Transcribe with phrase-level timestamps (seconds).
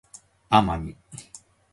[0.49, 0.97] 奄美